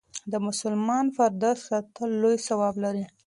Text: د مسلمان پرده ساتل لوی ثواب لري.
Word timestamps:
د 0.31 0.33
مسلمان 0.47 1.05
پرده 1.15 1.51
ساتل 1.67 2.09
لوی 2.21 2.37
ثواب 2.47 2.75
لري. 2.83 3.03